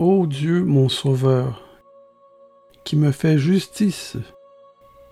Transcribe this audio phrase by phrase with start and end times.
[0.00, 1.60] Ô Dieu mon Sauveur,
[2.84, 4.16] qui me fait justice,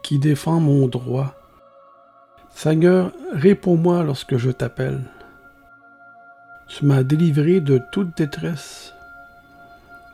[0.04, 1.35] qui défend mon droit.
[2.54, 5.03] Seigneur, réponds-moi lorsque je t'appelle.
[6.69, 8.95] Tu m'as délivré de toute détresse.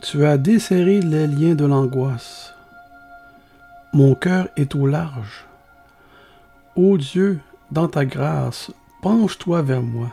[0.01, 2.55] Tu as desserré les liens de l'angoisse.
[3.93, 5.45] Mon cœur est au large.
[6.77, 10.11] Ô Dieu, dans ta grâce, penche-toi vers moi.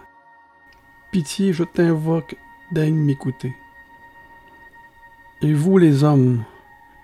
[1.13, 2.35] Pitié, je t'invoque,
[2.73, 3.53] daigne m'écouter.
[5.41, 6.43] Et vous les hommes,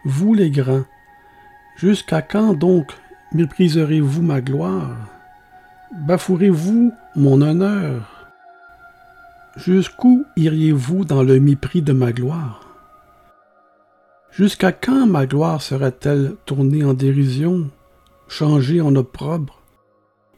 [0.04, 0.84] vous les grands,
[1.78, 2.92] jusqu'à quand donc
[3.34, 4.98] mépriserez-vous ma gloire?
[6.06, 8.28] Bafouerez-vous mon honneur?
[9.56, 12.62] Jusqu'où iriez-vous dans le mépris de ma gloire?
[14.32, 17.70] Jusqu'à quand ma gloire serait-elle tournée en dérision,
[18.28, 19.62] changée en opprobre?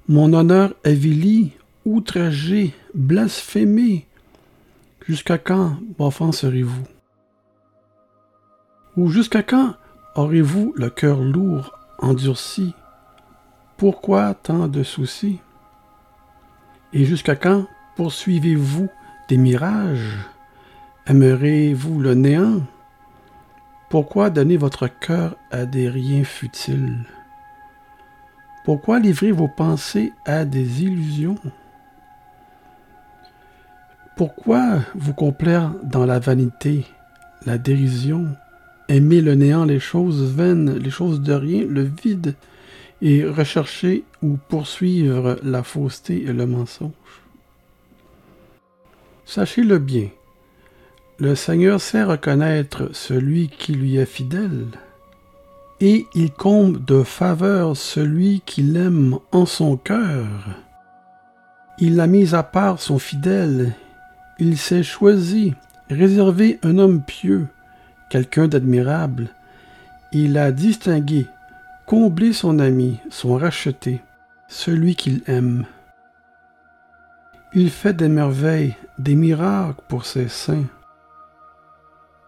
[0.08, 1.54] Mon honneur avili,
[1.84, 4.06] outragé, blasphémé.
[5.08, 6.97] Jusqu'à quand m'offenserez-vous
[8.98, 9.76] Ou jusqu'à quand
[10.16, 12.74] aurez-vous le cœur lourd, endurci?
[13.78, 15.40] Pourquoi tant de soucis?
[16.94, 18.90] Et jusqu'à quand poursuivez-vous
[19.30, 20.18] des mirages?
[21.06, 22.62] Aimerez-vous le néant?
[23.92, 27.06] Pourquoi donner votre cœur à des riens futiles?
[28.66, 31.38] Pourquoi livrer vos pensées à des illusions?
[34.16, 36.88] Pourquoi vous complaire dans la vanité,
[37.46, 38.36] la dérision,
[38.90, 42.36] aimer le néant, les choses vaines, les choses de rien, le vide,
[43.02, 46.92] et rechercher ou poursuivre la fausseté et le mensonge.
[49.26, 50.10] Sachez-le bien,
[51.20, 54.68] le Seigneur sait reconnaître celui qui lui est fidèle,
[55.80, 60.28] et il comble de faveur celui qui l'aime en son cœur.
[61.80, 63.74] Il a mis à part son fidèle,
[64.40, 65.54] il s'est choisi,
[65.90, 67.48] réservé un homme pieux,
[68.10, 69.30] quelqu'un d'admirable.
[70.12, 71.28] Il a distingué,
[71.86, 74.02] comblé son ami, son racheté,
[74.48, 75.66] celui qu'il aime.
[77.54, 80.66] Il fait des merveilles, des miracles pour ses saints.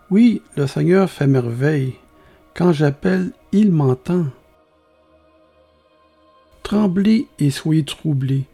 [0.09, 1.95] Oui, le Seigneur fait merveille.
[2.55, 4.25] Quand j'appelle, il m'entend.
[6.63, 8.45] Tremblez et soyez troublés.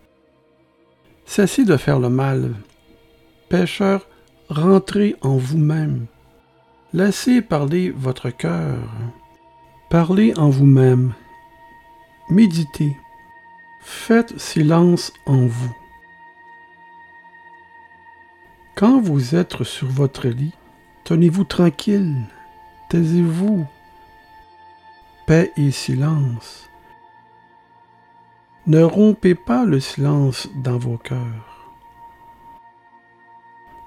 [1.25, 2.53] Cessez de faire le mal.
[3.49, 4.07] Pécheurs,
[4.49, 6.05] rentrez en vous-même.
[6.95, 8.79] Laissez parler votre cœur.
[9.89, 11.13] Parlez en vous-même.
[12.29, 12.97] Méditez.
[13.81, 15.75] Faites silence en vous.
[18.75, 20.55] Quand vous êtes sur votre lit,
[21.05, 22.15] Tenez-vous tranquille,
[22.89, 23.67] taisez-vous.
[25.27, 26.67] Paix et silence.
[28.65, 31.54] Ne rompez pas le silence dans vos cœurs.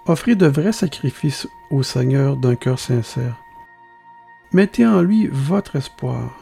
[0.09, 3.37] Offrez de vrais sacrifices au Seigneur d'un cœur sincère.
[4.55, 6.35] Mettez en lui votre espoir.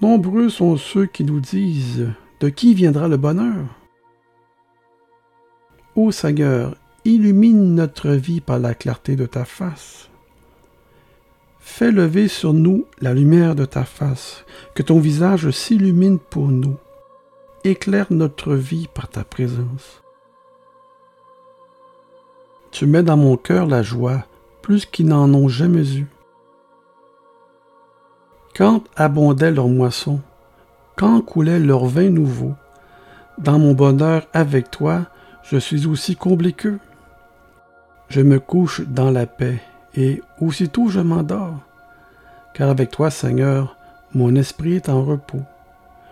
[0.00, 3.64] Nombreux sont ceux qui nous disent De qui viendra le bonheur
[5.96, 10.10] Ô Seigneur, illumine notre vie par la clarté de ta face.
[11.58, 14.44] Fais lever sur nous la lumière de ta face,
[14.76, 16.76] que ton visage s'illumine pour nous.
[17.64, 20.05] Éclaire notre vie par ta présence.
[22.78, 24.26] Tu mets dans mon cœur la joie,
[24.60, 26.06] plus qu'ils n'en ont jamais eu.
[28.54, 30.20] Quand abondait leur moisson,
[30.94, 32.52] quand coulait leur vin nouveau,
[33.38, 35.06] dans mon bonheur avec toi,
[35.42, 36.78] je suis aussi comblé qu'eux.
[38.10, 39.58] Je me couche dans la paix,
[39.94, 41.60] et aussitôt je m'endors.
[42.52, 43.74] Car avec toi, Seigneur,
[44.12, 45.44] mon esprit est en repos.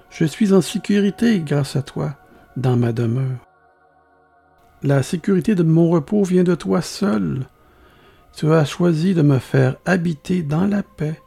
[0.08, 2.14] Je suis en sécurité grâce à toi
[2.56, 3.53] dans ma demeure.
[4.84, 7.48] La sécurité de mon repos vient de toi seul.
[8.36, 11.22] Tu as choisi de me faire habiter dans la paix.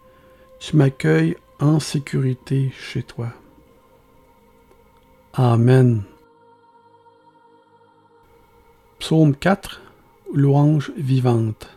[0.59, 3.29] Tu m'accueilles en sécurité chez toi.
[5.33, 6.03] Amen.
[8.99, 9.81] Psaume 4
[10.35, 11.76] louange vivante.